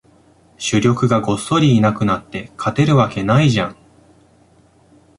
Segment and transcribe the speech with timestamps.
[0.57, 3.75] 主力がごっそりいなくなって、勝てるわけないじゃん